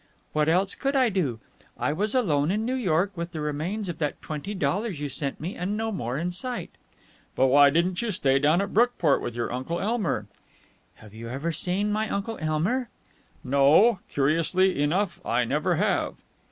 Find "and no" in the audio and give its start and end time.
5.55-5.91